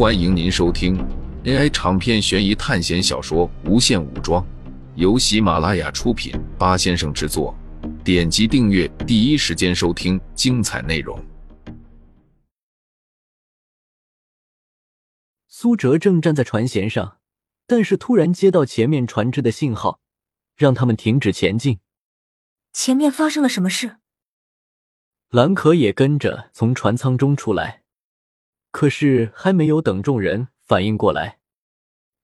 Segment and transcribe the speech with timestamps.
[0.00, 0.96] 欢迎您收听
[1.44, 4.42] AI 长篇悬疑探险小说《无限武装》，
[4.94, 7.54] 由喜马拉雅出品，八先生制作。
[8.02, 11.22] 点击订阅，第一时间收听精彩内容。
[15.48, 17.18] 苏哲正站在船舷上，
[17.66, 20.00] 但是突然接到前面船只的信号，
[20.56, 21.78] 让他们停止前进。
[22.72, 23.98] 前面发生了什么事？
[25.28, 27.79] 蓝可也跟着从船舱中出来，
[28.70, 31.38] 可是还没有等众人反应过来，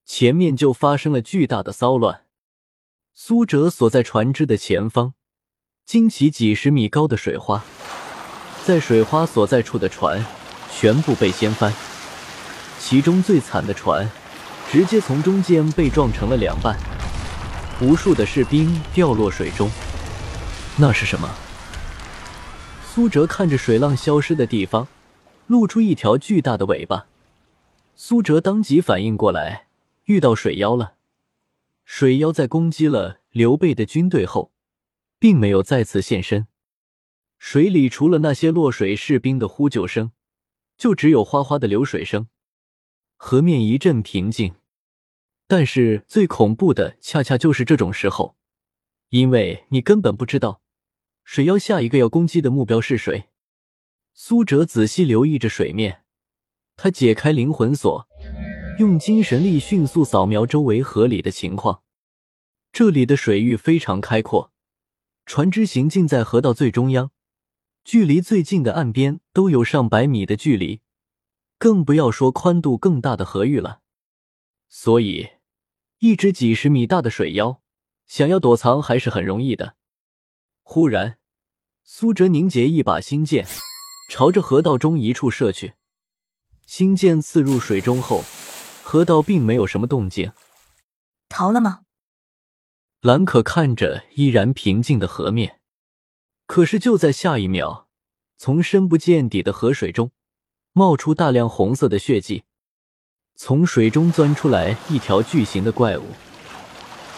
[0.04, 2.22] 前面就发生了巨大的骚乱。
[3.12, 5.14] 苏哲所在船只的前方，
[5.84, 7.64] 惊起几十米高的水花，
[8.64, 10.24] 在水花所在处的船
[10.70, 11.72] 全部被掀翻，
[12.78, 14.08] 其中最惨的船
[14.70, 16.78] 直接从中间被撞成了两半，
[17.80, 19.70] 无数的士兵掉落水中。
[20.76, 21.28] 那是什么？
[22.84, 24.86] 苏哲看着水浪消失的地方，
[25.46, 27.06] 露出一条巨大的尾巴。
[27.94, 29.68] 苏哲当即反应过来，
[30.04, 30.96] 遇到水妖了。
[31.84, 34.52] 水妖在攻击了刘备的军队后，
[35.18, 36.46] 并没有再次现身。
[37.38, 40.10] 水里除了那些落水士兵的呼救声，
[40.76, 42.28] 就只有哗哗的流水声。
[43.16, 44.56] 河面一阵平静，
[45.46, 48.36] 但是最恐怖的恰恰就是这种时候，
[49.10, 50.60] 因为你根本不知道。
[51.24, 53.28] 水妖下一个要攻击的目标是谁？
[54.18, 56.02] 苏哲仔细留意着水面，
[56.74, 58.08] 他解开灵魂锁，
[58.78, 61.82] 用精神力迅速扫描周围河里的情况。
[62.72, 64.50] 这里的水域非常开阔，
[65.26, 67.10] 船只行进在河道最中央，
[67.84, 70.80] 距离最近的岸边都有上百米的距离，
[71.58, 73.82] 更不要说宽度更大的河域了。
[74.70, 75.28] 所以，
[75.98, 77.60] 一只几十米大的水妖
[78.06, 79.76] 想要躲藏还是很容易的。
[80.62, 81.18] 忽然，
[81.84, 83.46] 苏哲凝结一把星剑，
[84.08, 85.74] 朝着河道中一处射去。
[86.66, 88.24] 星剑刺入水中后，
[88.82, 90.32] 河道并没有什么动静。
[91.28, 91.80] 逃了吗？
[93.00, 95.60] 蓝可看着依然平静的河面，
[96.46, 97.88] 可是就在下一秒，
[98.36, 100.10] 从深不见底的河水中
[100.72, 102.44] 冒出大量红色的血迹，
[103.36, 106.04] 从水中钻出来一条巨型的怪物。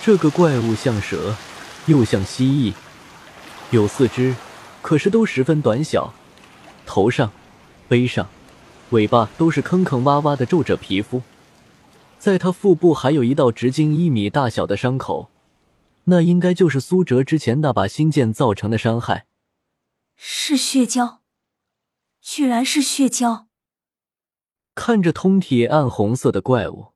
[0.03, 1.35] 这个怪物像蛇，
[1.87, 2.75] 又像蜥蜴。
[3.71, 4.35] 有四肢，
[4.83, 6.13] 可是都十分短小，
[6.89, 7.31] 头上、
[7.87, 8.27] 背上、
[8.91, 11.21] 尾巴都是坑坑洼洼的皱褶皮肤，
[12.19, 15.31] 在他腹部还有一道直径一米大小的伤口，
[16.05, 19.27] 那应该就是苏哲之前那把新剑造成的伤害。
[20.17, 21.19] 是血蛟，
[22.23, 23.45] 居然是血蛟！
[24.75, 26.95] 看着通体暗红色的怪物，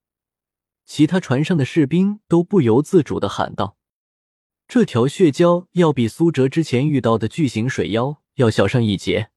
[0.87, 3.77] 其他船上的士兵都不由自主的喊道。
[4.67, 9.32] 这条血蛟要比苏哲之前遇到的巨型水妖要小上一截。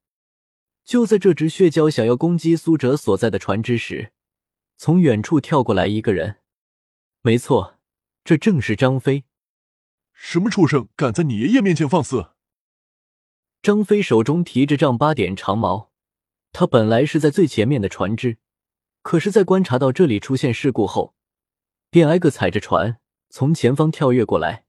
[0.85, 4.13] 就在这只血蛟想要攻击苏哲所在的船只时，
[4.77, 6.37] 从远处跳过来一个人。
[7.23, 7.79] 没错，
[8.23, 9.25] 这正是张飞。
[10.13, 12.29] 什么畜生敢在你爷爷面前放肆？
[13.63, 15.91] 张飞手中提着丈八点长矛，
[16.51, 18.37] 他本来是在最前面的船只，
[19.01, 21.15] 可是，在观察到这里出现事故后，
[21.89, 24.65] 便挨个踩着船从前方跳跃过来。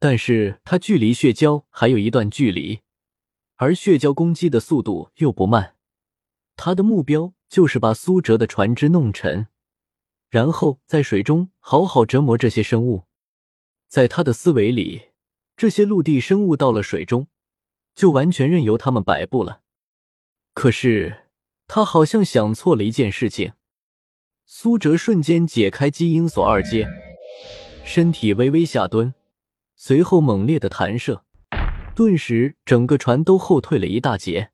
[0.00, 2.80] 但是他距离血蛟还有一段距离，
[3.60, 5.74] 而血蛟攻击的速度又不慢，
[6.54, 9.48] 他的目标就是把苏哲的船只弄沉，
[10.30, 13.06] 然后在水中好好折磨这些生物。
[13.88, 15.08] 在他的思维里，
[15.56, 17.26] 这些陆地生物到了水中，
[17.96, 19.62] 就完全任由他们摆布了。
[20.54, 21.24] 可是
[21.66, 23.54] 他好像想错了一件事情。
[24.46, 26.88] 苏哲瞬间解开基因锁二阶，
[27.84, 29.12] 身体微微下蹲。
[29.74, 31.24] 随后猛烈的弹射，
[31.98, 34.52] 顿时整个船都后退了一大截。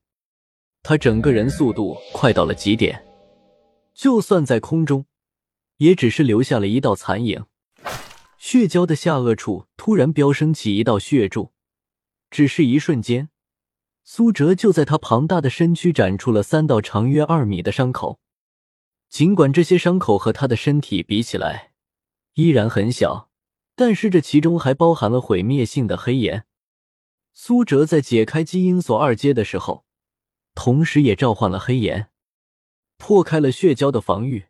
[0.81, 3.05] 他整个人速度快到了极点，
[3.93, 5.05] 就算在空中，
[5.77, 7.45] 也只是留下了一道残影。
[8.39, 11.51] 血蛟的下颚处突然飙升起一道血柱，
[12.31, 13.29] 只是一瞬间，
[14.03, 18.19] 苏哲就在他庞大的身躯展出了三道长约二米的伤口。
[19.07, 21.73] 尽管这些伤口和他的身体比起来
[22.33, 23.29] 依然很小。
[23.75, 26.45] 但是这其中还包含了毁灭性的黑岩。
[27.37, 29.83] 苏哲在解开基因锁二阶的时候，
[30.55, 32.07] 同时也召唤了黑岩，
[32.97, 34.45] 破开了血蛟的防御。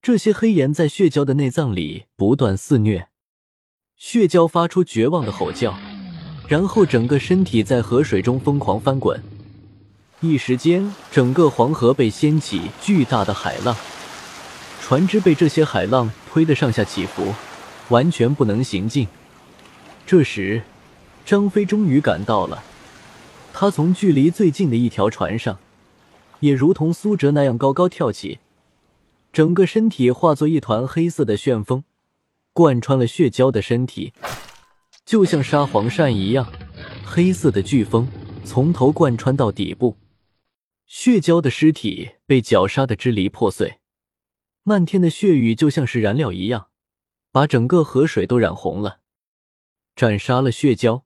[0.00, 3.08] 这些黑岩在血蛟的内脏里不断肆虐，
[3.94, 5.78] 血蛟发出绝望的吼叫，
[6.48, 9.22] 然后整个身体在河水中疯狂翻滚。
[10.20, 13.76] 一时间，整个黄河被掀起巨大的海浪，
[14.80, 17.34] 船只被这些海浪推得上下起伏。
[17.90, 19.08] 完全不能行进。
[20.06, 20.62] 这时，
[21.28, 22.64] 张飞终于赶到了。
[23.52, 25.58] 他从距离最近的一条船上，
[26.40, 28.38] 也如同苏哲那样高高跳起，
[29.30, 31.84] 整个身体化作一团黑色的旋风，
[32.54, 34.14] 贯穿了血蛟的身体，
[35.04, 36.50] 就像沙皇鳝一样，
[37.04, 38.08] 黑色的飓风
[38.42, 39.98] 从头贯穿到底部。
[40.86, 43.80] 血蛟的尸体被绞杀的支离破碎，
[44.62, 46.68] 漫天的血雨就像是燃料一样，
[47.30, 49.00] 把整个河水都染红了。
[49.94, 51.02] 斩杀了血蛟，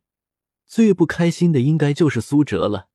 [0.73, 2.89] 最不开心的应该就是苏哲了。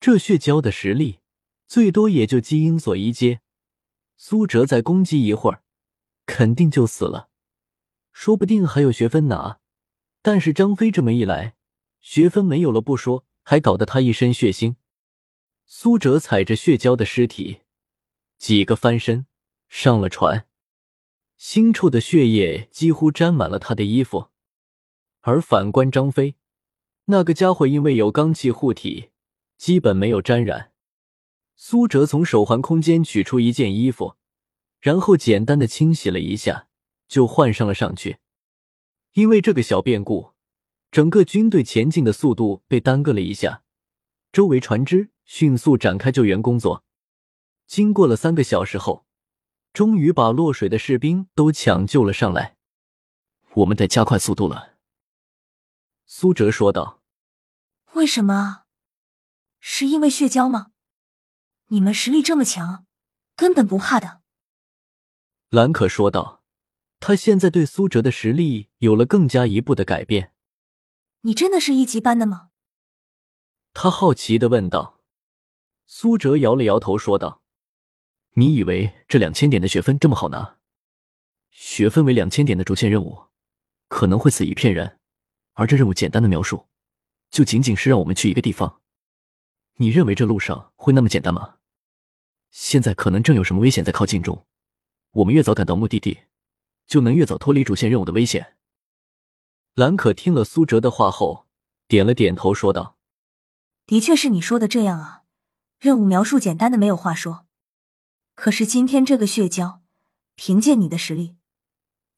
[0.00, 1.18] 这血蛟的实力，
[1.66, 3.42] 最多也就基因所一阶。
[4.16, 5.62] 苏哲再攻击一会儿，
[6.24, 7.28] 肯定就死了，
[8.10, 9.60] 说不定还有学分拿。
[10.22, 11.56] 但是张飞这么一来，
[12.00, 14.76] 学分没有了不说，还搞得他一身血腥。
[15.66, 17.60] 苏哲踩着血蛟的尸体，
[18.38, 19.26] 几个翻身
[19.68, 20.48] 上了船，
[21.38, 24.30] 腥臭的血液几乎沾满了他的衣服。
[25.20, 26.36] 而反观张飞，
[27.10, 29.10] 那个家伙因为有罡气护体。
[29.58, 30.70] 基本没有沾染。
[31.56, 34.14] 苏哲从手环空间取出一件衣服，
[34.80, 36.68] 然后简单的清洗了一下，
[37.08, 38.18] 就换上了上去。
[39.14, 40.30] 因为这个小变故，
[40.92, 43.64] 整个军队前进的速度被耽搁了一下。
[44.30, 46.84] 周围船只迅速展开救援工作。
[47.66, 49.04] 经过了三个小时后，
[49.72, 52.56] 终于把落水的士兵都抢救了上来。
[53.54, 54.74] 我们得加快速度了，
[56.10, 57.02] 苏哲说道。
[57.92, 58.64] 为什么？
[59.60, 60.72] 是因为血蛟吗？
[61.66, 62.86] 你们实力这么强，
[63.36, 64.22] 根本不怕的。
[65.50, 66.42] 兰可说道，
[66.98, 70.32] 他现在对苏哲的实力有了更加一步的改变。
[71.20, 72.48] 你真的是一级班的吗？
[73.74, 75.02] 他好奇的问道。
[75.86, 77.42] 苏哲摇了摇头说道
[78.32, 80.56] ：“你以为这两千点的学分这么好拿？
[81.50, 83.26] 学分为两千点的主线任务，
[83.88, 84.97] 可能会死一片人，
[85.58, 86.68] 而这任务简单的描述，
[87.30, 88.80] 就仅仅是让我们去一个地方。”
[89.80, 91.56] 你认为这路上会那么简单吗？
[92.50, 94.46] 现在可能正有什么危险在靠近中，
[95.10, 96.20] 我们越早赶到目的地，
[96.86, 98.54] 就能越早脱离主线任务的危险。
[99.74, 101.48] 兰可听了苏哲的话后，
[101.88, 102.96] 点了点头，说道
[103.84, 105.24] ：“的确是你说的这样啊，
[105.80, 107.46] 任务描述简单的没有话说。
[108.36, 109.80] 可是今天这个血蛟，
[110.36, 111.36] 凭借你的实力，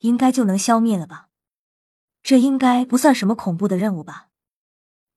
[0.00, 1.29] 应该就能消灭了吧？
[2.22, 4.28] 这应该不算什么恐怖的任务吧？”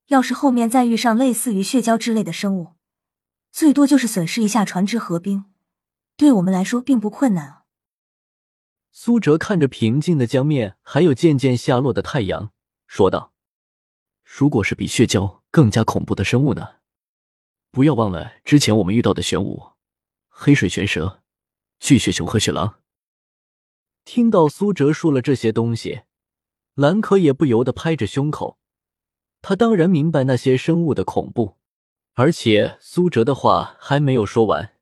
[0.08, 2.74] 要是后面再遇上类似于血蛟之类的生物，
[3.52, 5.46] 最多就是损失一下船只和兵，
[6.18, 7.64] 对我们来说并不困难啊。
[8.92, 12.52] 苏哲看着平静的江面，还有渐渐下落的太阳，
[12.86, 13.34] 说道
[14.24, 16.76] ：“如果是比血蛟更加恐怖的生物呢？
[17.72, 19.72] 不要忘了之前我们遇到的玄武、
[20.28, 21.24] 黑水玄蛇、
[21.80, 22.82] 巨血熊和血狼。”
[24.06, 26.02] 听到苏哲说了这些东西，
[26.76, 28.58] 兰可也不由得拍着胸口。
[29.42, 31.58] 他当然明白那些生物的恐怖，
[32.14, 34.74] 而且苏哲的话还没有说完。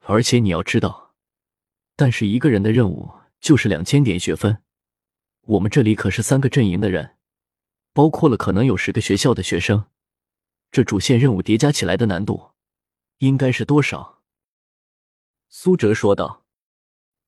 [0.00, 1.14] 而且你要知道，
[1.94, 3.10] 但是一个人的任务
[3.40, 4.62] 就是两千点学分，
[5.42, 7.16] 我们这里可是三个阵营的人，
[7.92, 9.84] 包括了可能有十个学校的学生，
[10.70, 12.52] 这主线任务叠加起来的难度，
[13.18, 14.22] 应该是多少？
[15.48, 16.44] 苏哲说道：“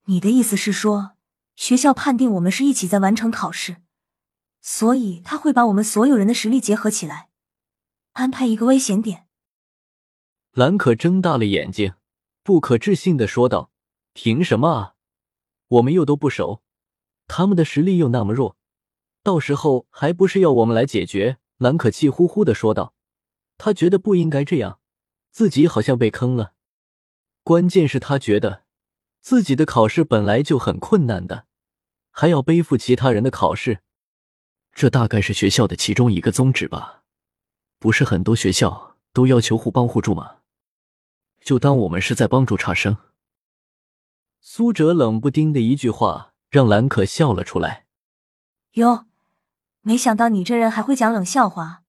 [0.06, 1.17] 你的意思是说，
[1.58, 3.78] 学校判定我们是一起在完成考试？”
[4.62, 7.30] 所以他会把我们所有人的实力结合起来，
[8.12, 9.26] 安排一个危险点。
[10.52, 11.94] 兰可睁大了眼睛，
[12.44, 13.72] 不可置信的说道
[14.14, 14.94] ：“凭什么啊？
[15.66, 16.62] 我们又都不熟，
[17.26, 18.56] 他们的实力又那么弱，
[19.24, 22.94] 到时候还不是要我们来解决？”兰可气呼呼的说道
[23.58, 24.78] ：“他觉得不应该这样，
[25.32, 26.54] 自己好像被坑了。
[27.42, 28.62] 关键是，他觉得
[29.20, 31.47] 自己的考试本来就很困难的，
[32.18, 33.78] 还要背负其他人的考试。”
[34.74, 37.04] 这大概是学校的其中一个宗旨吧，
[37.78, 40.38] 不是很多学校都要求互帮互助吗？
[41.40, 42.96] 就当我们是在帮助差生。
[44.40, 47.86] 苏哲冷不丁的一句话让兰可笑了出来。
[48.72, 49.06] 哟，
[49.82, 51.82] 没想到你这人还会讲冷笑话，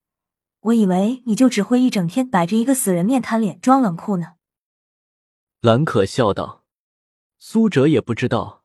[0.61, 4.35] 我以为你就只会一整天摆着一个死人面瘫脸装冷酷呢。
[5.61, 6.63] 兰可笑道。
[7.37, 8.58] 苏哲也不知道，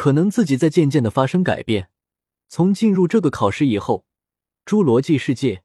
[0.00, 1.90] 可能自己在渐渐的发生改变。
[2.48, 4.06] 从进入这个考试以后，
[4.64, 5.62] 侏罗纪世界、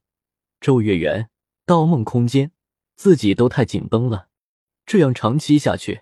[0.60, 1.30] 咒月园、
[1.65, 2.51] 盗梦空间，
[2.98, 4.27] 自己都太紧绷了。
[4.86, 6.01] 这样长期下去，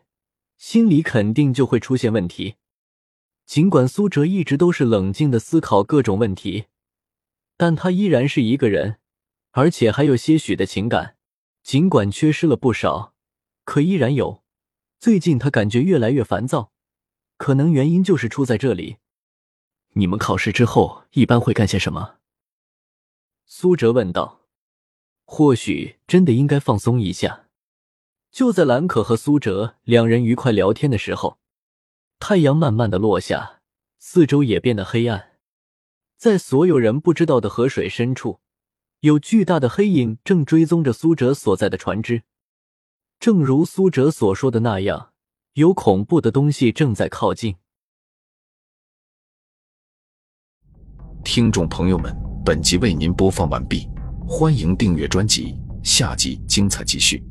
[0.58, 2.56] 心里肯定就会出现问题。
[3.46, 6.66] 尽管苏哲一直都是冷静的思考各种问题，
[7.56, 8.98] 但他依然是一个人，
[9.52, 11.18] 而且还有些许的情感。
[11.62, 13.14] 尽管缺失了不少，
[13.64, 14.42] 可依然有。
[15.00, 16.73] 最近他感觉越来越烦躁，
[17.38, 18.98] 可能原因就是出在这里。
[19.94, 22.16] 你们考试之后一般会干些什么？
[23.46, 24.42] 苏哲问道。
[25.26, 27.48] 或许真的应该放松一下。
[28.32, 31.40] 就在兰可和苏哲两人愉快聊天的时候，
[32.20, 33.62] 太阳慢慢的落下，
[34.00, 35.38] 四周也变得黑暗。
[36.18, 38.40] 在所有人不知道的河水深处，
[39.00, 42.24] 有巨大的黑影正追踪着苏哲所在的船只。
[43.20, 45.13] 正如苏哲所说的那样，
[45.54, 47.56] 有恐怖的东西正在靠近。
[51.24, 52.12] 听众朋友们，
[52.44, 53.88] 本集为您播放完毕，
[54.28, 57.24] 欢迎订阅专辑，下集精彩继续。